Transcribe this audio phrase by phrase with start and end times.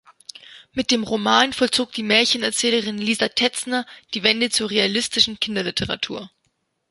[0.73, 3.85] Mit dem Roman vollzog die Märchenerzählerin Lisa Tetzner
[4.15, 6.31] die Wende zur realistischen Kinderliteratur.